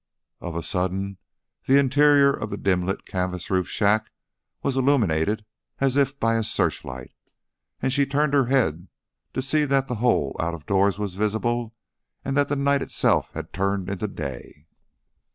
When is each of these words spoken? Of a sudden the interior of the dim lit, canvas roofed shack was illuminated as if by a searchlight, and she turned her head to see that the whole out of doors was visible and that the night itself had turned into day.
Of 0.39 0.55
a 0.55 0.63
sudden 0.63 1.19
the 1.67 1.77
interior 1.77 2.33
of 2.33 2.49
the 2.49 2.57
dim 2.57 2.87
lit, 2.87 3.05
canvas 3.05 3.51
roofed 3.51 3.69
shack 3.69 4.09
was 4.63 4.75
illuminated 4.75 5.45
as 5.77 5.95
if 5.95 6.19
by 6.19 6.37
a 6.37 6.43
searchlight, 6.43 7.13
and 7.83 7.93
she 7.93 8.07
turned 8.07 8.33
her 8.33 8.47
head 8.47 8.87
to 9.35 9.43
see 9.43 9.63
that 9.65 9.87
the 9.87 9.93
whole 10.01 10.35
out 10.39 10.55
of 10.55 10.65
doors 10.65 10.97
was 10.97 11.13
visible 11.13 11.75
and 12.25 12.35
that 12.35 12.47
the 12.49 12.55
night 12.55 12.81
itself 12.81 13.29
had 13.35 13.53
turned 13.53 13.91
into 13.91 14.07
day. 14.07 14.65